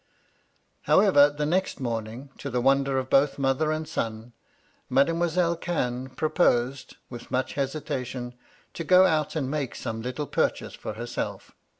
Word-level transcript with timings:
"However, 0.89 1.29
the 1.29 1.45
next 1.45 1.79
morning, 1.79 2.31
to 2.39 2.49
the 2.49 2.59
wonder 2.59 2.97
of 2.97 3.07
both 3.07 3.37
mother 3.37 3.71
and 3.71 3.87
son, 3.87 4.33
Mademoiselle 4.89 5.55
Cannes 5.55 6.07
proposed, 6.15 6.97
with 7.11 7.29
much 7.29 7.53
hesitation, 7.53 8.33
to 8.73 8.83
go 8.83 9.05
out 9.05 9.35
and 9.35 9.47
make 9.51 9.75
some 9.75 10.01
little 10.01 10.25
pur 10.25 10.49
chase 10.49 10.73
for 10.73 10.93
herself. 10.93 11.51